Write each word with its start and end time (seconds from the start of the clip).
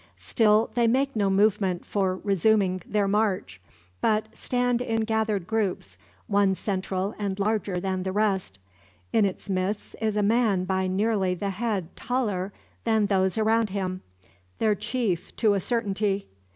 Still 0.17 0.71
they 0.73 0.87
make 0.87 1.15
no 1.15 1.29
movement 1.29 1.85
for 1.85 2.15
resuming 2.23 2.81
their 2.87 3.07
march, 3.07 3.61
but 4.01 4.35
stand 4.35 4.81
in 4.81 5.01
gathered 5.01 5.45
groups, 5.45 5.95
one 6.25 6.55
central 6.55 7.13
and 7.19 7.37
larger 7.39 7.79
than 7.79 8.01
the 8.01 8.11
rest. 8.11 8.57
In 9.13 9.25
its 9.25 9.47
midst 9.47 9.95
is 10.01 10.15
a 10.15 10.23
man 10.23 10.63
by 10.65 10.87
nearly 10.87 11.35
the 11.35 11.51
head 11.51 11.95
taller 11.95 12.51
than 12.83 13.05
those 13.05 13.37
around 13.37 13.69
him: 13.69 14.01
their 14.57 14.73
chief 14.73 15.35
to 15.35 15.53
a 15.53 15.61
certainty. 15.61 16.25